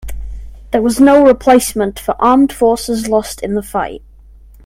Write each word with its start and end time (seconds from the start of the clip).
There 0.71 0.81
was 0.81 0.99
no 0.99 1.23
replacement 1.23 1.99
for 1.99 2.19
armed 2.19 2.51
forces 2.51 3.07
lost 3.07 3.41
in 3.43 3.53
the 3.53 3.61
fight. 3.61 4.01